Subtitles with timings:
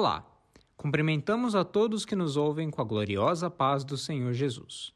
[0.00, 0.24] Olá!
[0.78, 4.94] Cumprimentamos a todos que nos ouvem com a gloriosa paz do Senhor Jesus.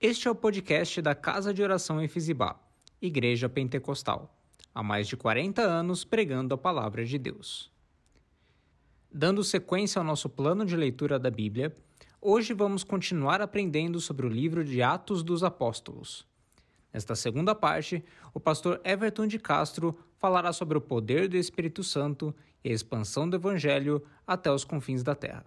[0.00, 2.58] Este é o podcast da Casa de Oração Efizibá,
[3.02, 4.34] Igreja Pentecostal,
[4.74, 7.70] há mais de 40 anos pregando a palavra de Deus.
[9.12, 11.76] Dando sequência ao nosso plano de leitura da Bíblia,
[12.18, 16.26] hoje vamos continuar aprendendo sobre o livro de Atos dos Apóstolos.
[16.98, 22.34] Nesta segunda parte, o pastor Everton de Castro falará sobre o poder do Espírito Santo
[22.64, 25.46] e a expansão do Evangelho até os confins da terra.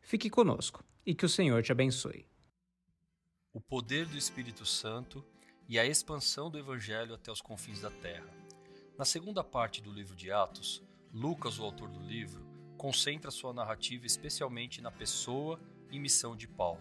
[0.00, 2.24] Fique conosco e que o Senhor te abençoe.
[3.52, 5.22] O poder do Espírito Santo
[5.68, 8.30] e a expansão do Evangelho até os confins da terra.
[8.96, 10.82] Na segunda parte do livro de Atos,
[11.12, 12.42] Lucas, o autor do livro,
[12.78, 15.60] concentra sua narrativa especialmente na pessoa
[15.90, 16.80] e missão de Paulo.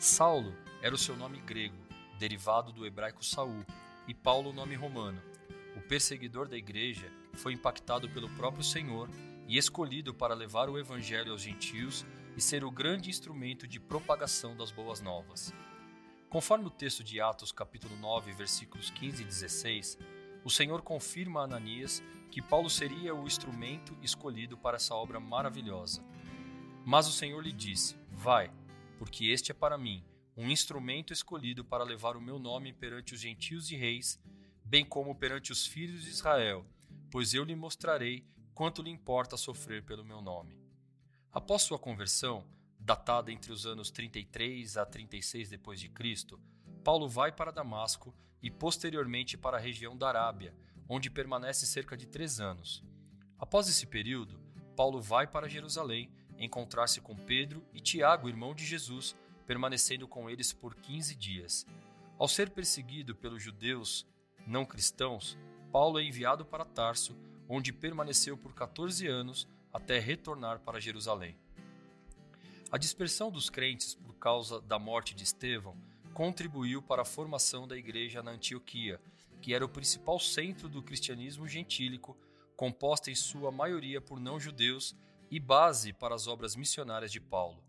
[0.00, 0.52] Saulo
[0.82, 1.87] era o seu nome grego
[2.18, 3.64] derivado do hebraico Saul,
[4.06, 5.22] e Paulo, nome romano.
[5.76, 9.08] O perseguidor da igreja foi impactado pelo próprio Senhor
[9.46, 12.04] e escolhido para levar o evangelho aos gentios
[12.36, 15.54] e ser o grande instrumento de propagação das boas novas.
[16.28, 19.98] Conforme o texto de Atos, capítulo 9, versículos 15 e 16,
[20.44, 26.04] o Senhor confirma a Ananias que Paulo seria o instrumento escolhido para essa obra maravilhosa.
[26.84, 28.50] Mas o Senhor lhe disse: Vai,
[28.98, 30.04] porque este é para mim
[30.40, 34.20] um instrumento escolhido para levar o meu nome perante os gentios e reis,
[34.64, 36.64] bem como perante os filhos de Israel,
[37.10, 40.56] pois eu lhe mostrarei quanto lhe importa sofrer pelo meu nome.
[41.32, 42.46] Após sua conversão,
[42.78, 46.40] datada entre os anos 33 a 36 depois de Cristo,
[46.84, 50.54] Paulo vai para Damasco e posteriormente para a região da Arábia,
[50.88, 52.84] onde permanece cerca de três anos.
[53.36, 54.40] Após esse período,
[54.76, 59.16] Paulo vai para Jerusalém encontrar-se com Pedro e Tiago, irmão de Jesus,
[59.48, 61.66] permanecendo com eles por 15 dias.
[62.18, 64.06] Ao ser perseguido pelos judeus
[64.46, 65.38] não cristãos,
[65.72, 67.16] Paulo é enviado para Tarso,
[67.48, 71.34] onde permaneceu por 14 anos até retornar para Jerusalém.
[72.70, 75.74] A dispersão dos crentes por causa da morte de Estevão
[76.12, 79.00] contribuiu para a formação da igreja na Antioquia,
[79.40, 82.18] que era o principal centro do cristianismo gentílico,
[82.54, 84.94] composta em sua maioria por não-judeus
[85.30, 87.64] e base para as obras missionárias de Paulo.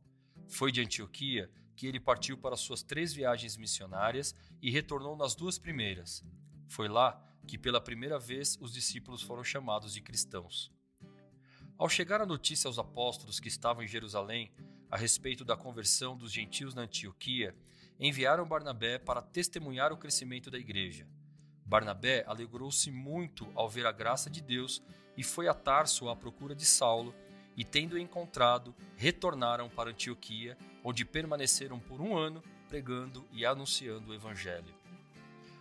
[0.46, 1.50] Foi de Antioquia
[1.80, 6.26] que ele partiu para suas três viagens missionárias e retornou nas duas primeiras.
[6.68, 10.70] Foi lá que pela primeira vez os discípulos foram chamados de cristãos.
[11.78, 14.52] Ao chegar a notícia aos apóstolos que estavam em Jerusalém
[14.92, 17.56] a respeito da conversão dos gentios na Antioquia,
[17.98, 21.08] enviaram Barnabé para testemunhar o crescimento da igreja.
[21.66, 24.84] Barnabé alegrou-se muito ao ver a graça de Deus
[25.16, 27.16] e foi a Tarso à procura de Saulo,
[27.60, 34.16] e tendo encontrado, retornaram para Antioquia onde permaneceram por um ano pregando e anunciando o
[34.16, 34.74] Evangelho.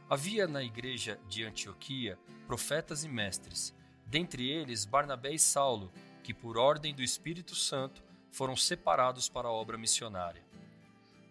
[0.09, 2.17] Havia na igreja de Antioquia
[2.47, 3.75] profetas e mestres,
[4.07, 5.91] dentre eles Barnabé e Saulo,
[6.23, 8.01] que por ordem do Espírito Santo
[8.31, 10.45] foram separados para a obra missionária.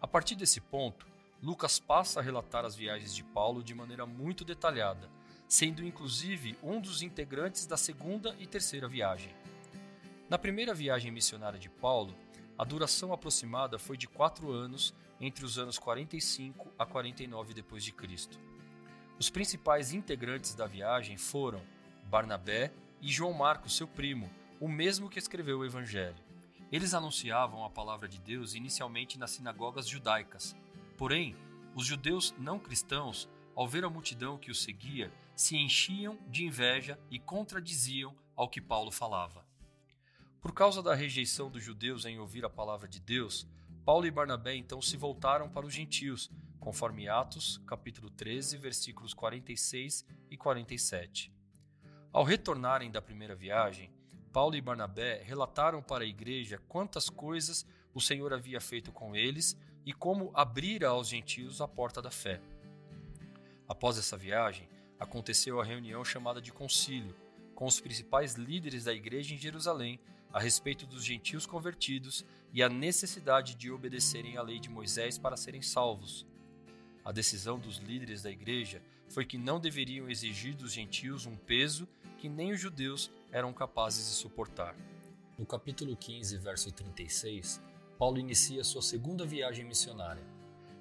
[0.01, 1.07] A partir desse ponto,
[1.41, 5.09] Lucas passa a relatar as viagens de Paulo de maneira muito detalhada,
[5.47, 9.33] sendo inclusive um dos integrantes da segunda e terceira viagem.
[10.29, 12.13] Na primeira viagem missionária de Paulo,
[12.57, 17.93] a duração aproximada foi de quatro anos entre os anos 45 a 49 depois de
[17.93, 18.38] Cristo.
[19.17, 21.61] Os principais integrantes da viagem foram
[22.09, 24.29] Barnabé e João Marcos, seu primo,
[24.59, 26.21] o mesmo que escreveu o Evangelho.
[26.69, 30.53] Eles anunciavam a palavra de Deus inicialmente nas sinagogas judaicas.
[30.97, 31.38] Porém,
[31.73, 36.99] os judeus não cristãos, ao ver a multidão que os seguia, se enchiam de inveja
[37.09, 39.47] e contradiziam ao que Paulo falava.
[40.42, 43.48] Por causa da rejeição dos judeus em ouvir a palavra de Deus,
[43.84, 50.06] Paulo e Barnabé então se voltaram para os gentios, conforme Atos, capítulo 13, versículos 46
[50.30, 51.34] e 47.
[52.14, 53.92] Ao retornarem da primeira viagem,
[54.31, 59.57] Paulo e Barnabé relataram para a igreja quantas coisas o Senhor havia feito com eles
[59.83, 62.40] e como abrira aos gentios a porta da fé.
[63.68, 64.69] Após essa viagem,
[65.00, 67.16] aconteceu a reunião chamada de concílio,
[67.56, 70.00] com os principais líderes da igreja em Jerusalém
[70.31, 75.38] a respeito dos gentios convertidos e a necessidade de obedecerem à lei de Moisés para
[75.38, 76.25] serem salvos.
[77.03, 81.88] A decisão dos líderes da igreja foi que não deveriam exigir dos gentios um peso
[82.18, 84.75] que nem os judeus eram capazes de suportar.
[85.38, 87.62] No capítulo 15, verso 36,
[87.97, 90.23] Paulo inicia sua segunda viagem missionária.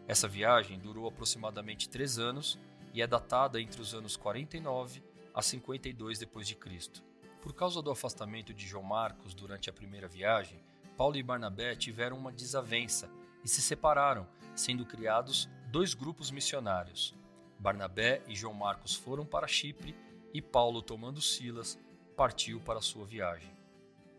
[0.08, 2.58] Essa viagem durou aproximadamente três anos
[2.92, 5.02] e é datada entre os anos 49
[5.34, 7.04] a 52 depois de Cristo.
[7.46, 10.60] Por causa do afastamento de João Marcos durante a primeira viagem,
[10.96, 13.08] Paulo e Barnabé tiveram uma desavença
[13.44, 17.14] e se separaram, sendo criados dois grupos missionários.
[17.56, 19.94] Barnabé e João Marcos foram para Chipre
[20.34, 21.78] e Paulo, tomando Silas,
[22.16, 23.56] partiu para sua viagem.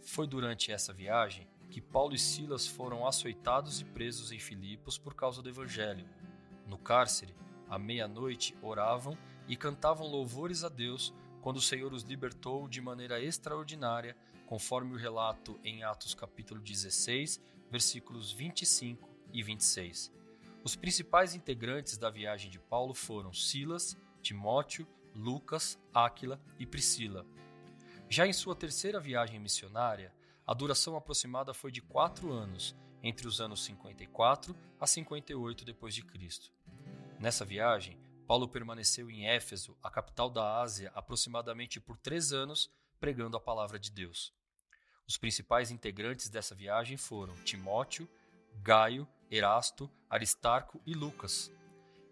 [0.01, 5.13] Foi durante essa viagem que Paulo e Silas foram açoitados e presos em Filipos por
[5.13, 6.07] causa do Evangelho.
[6.65, 7.35] No cárcere,
[7.69, 9.17] à meia-noite, oravam
[9.49, 11.13] e cantavam louvores a Deus
[11.47, 17.41] quando o Senhor os libertou de maneira extraordinária, conforme o relato em Atos capítulo 16,
[17.71, 20.11] versículos 25 e 26.
[20.61, 24.85] Os principais integrantes da viagem de Paulo foram Silas, Timóteo,
[25.15, 27.25] Lucas, Áquila e Priscila.
[28.09, 30.13] Já em sua terceira viagem missionária,
[30.45, 36.03] a duração aproximada foi de quatro anos, entre os anos 54 a 58 depois de
[36.03, 36.51] Cristo.
[37.17, 37.97] Nessa viagem,
[38.27, 42.69] Paulo permaneceu em Éfeso, a capital da Ásia, aproximadamente por três anos,
[42.99, 44.33] pregando a palavra de Deus.
[45.07, 48.07] Os principais integrantes dessa viagem foram Timóteo,
[48.55, 51.49] Gaio, Erasto, Aristarco e Lucas.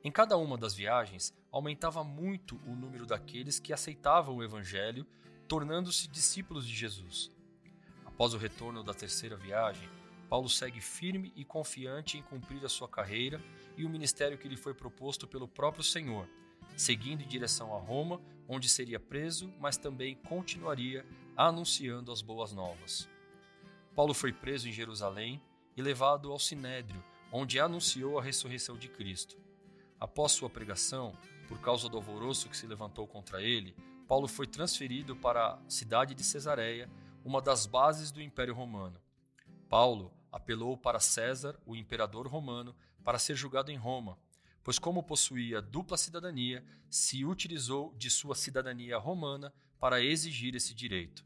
[0.02, 5.06] Em cada uma das viagens, aumentava muito o número daqueles que aceitavam o Evangelho,
[5.50, 7.30] tornando-se discípulos de Jesus.
[8.06, 9.90] Após o retorno da terceira viagem,
[10.30, 13.42] Paulo segue firme e confiante em cumprir a sua carreira
[13.78, 16.28] e o ministério que lhe foi proposto pelo próprio Senhor,
[16.76, 21.06] seguindo em direção a Roma, onde seria preso, mas também continuaria
[21.38, 23.08] anunciando as boas novas.
[23.96, 25.42] Paulo foi preso em Jerusalém
[25.76, 29.38] e levado ao Sinédrio, onde anunciou a ressurreição de Cristo.
[30.00, 31.16] Após sua pregação,
[31.48, 33.76] por causa do alvoroço que se levantou contra ele,
[34.08, 36.90] Paulo foi transferido para a cidade de Cesareia,
[37.24, 39.00] uma das bases do Império Romano.
[39.68, 44.20] Paulo apelou para César, o imperador romano, para ser julgado em Roma,
[44.66, 51.26] pois, como possuía dupla cidadania, se utilizou de sua cidadania romana para exigir esse direito.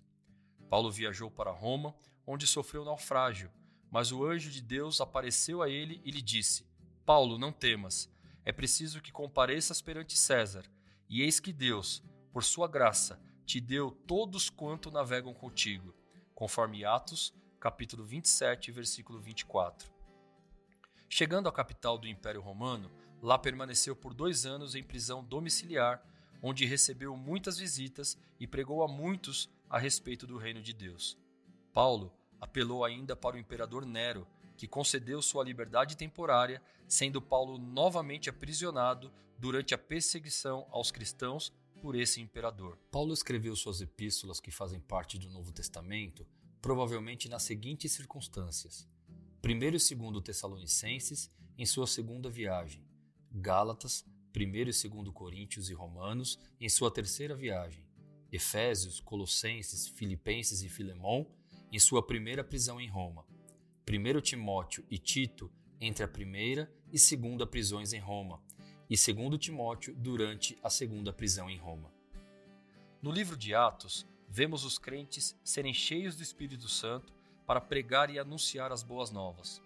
[0.70, 3.50] Paulo viajou para Roma, onde sofreu naufrágio,
[3.90, 6.68] mas o anjo de Deus apareceu a ele e lhe disse:
[7.04, 8.08] Paulo, não temas,
[8.46, 10.66] é preciso que compareças perante César,
[11.10, 15.96] e eis que Deus, por sua graça, te deu todos quanto navegam contigo,
[16.36, 19.92] conforme Atos, capítulo 27, versículo 24.
[21.10, 22.90] Chegando à capital do Império Romano,
[23.22, 26.02] lá permaneceu por dois anos em prisão domiciliar,
[26.42, 31.18] onde recebeu muitas visitas e pregou a muitos a respeito do reino de Deus.
[31.74, 34.26] Paulo apelou ainda para o imperador Nero,
[34.56, 41.52] que concedeu sua liberdade temporária, sendo Paulo novamente aprisionado durante a perseguição aos cristãos
[41.82, 42.78] por esse imperador.
[42.92, 46.26] Paulo escreveu suas epístolas que fazem parte do Novo Testamento,
[46.62, 48.88] provavelmente nas seguintes circunstâncias:
[49.44, 52.84] 1 e 2 Tessalonicenses em sua segunda viagem,
[53.32, 54.84] Gálatas, 1 e 2
[55.14, 57.86] Coríntios e Romanos em sua terceira viagem,
[58.32, 61.28] Efésios, Colossenses, Filipenses e Filemão
[61.72, 63.26] em sua primeira prisão em Roma,
[63.88, 65.52] 1 Timóteo e Tito
[65.82, 68.42] entre a primeira e segunda prisões em Roma,
[68.90, 71.92] e 2 Timóteo durante a segunda prisão em Roma.
[73.02, 77.14] No livro de Atos, vemos os crentes serem cheios do Espírito Santo
[77.46, 79.62] para pregar e anunciar as boas novas.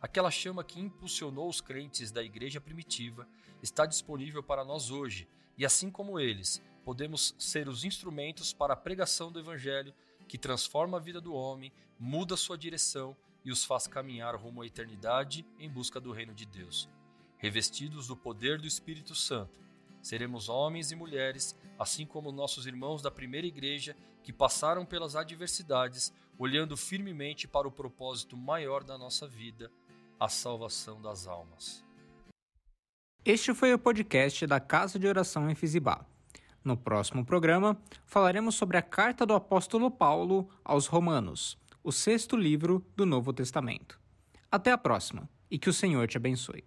[0.00, 3.26] Aquela chama que impulsionou os crentes da igreja primitiva
[3.62, 8.76] está disponível para nós hoje, e assim como eles, podemos ser os instrumentos para a
[8.76, 9.94] pregação do Evangelho
[10.26, 14.66] que transforma a vida do homem, muda sua direção e os faz caminhar rumo à
[14.66, 16.88] eternidade em busca do reino de Deus
[17.40, 19.58] revestidos do poder do Espírito Santo.
[20.02, 26.12] Seremos homens e mulheres, assim como nossos irmãos da primeira igreja que passaram pelas adversidades,
[26.38, 29.72] olhando firmemente para o propósito maior da nossa vida,
[30.18, 31.82] a salvação das almas.
[33.24, 36.04] Este foi o podcast da Casa de Oração em Fisibá.
[36.62, 42.84] No próximo programa, falaremos sobre a carta do apóstolo Paulo aos Romanos, o sexto livro
[42.94, 43.98] do Novo Testamento.
[44.52, 46.62] Até a próxima e que o Senhor te abençoe.